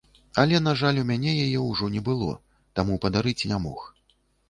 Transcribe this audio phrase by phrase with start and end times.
[0.43, 2.33] Але, на жаль, у мяне яе ўжо не было,
[2.81, 3.91] таму падарыць не мог.